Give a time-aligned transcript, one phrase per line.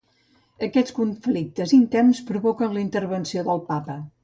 [0.67, 4.03] Aquests conflictes interns provoquen la intervenció del Papa.